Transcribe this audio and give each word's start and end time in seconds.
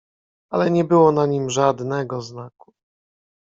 "Ale 0.49 0.71
nie 0.71 0.83
było 0.83 1.11
na 1.11 1.25
nim 1.25 1.49
żadnego 1.49 2.21
znaku." 2.21 2.73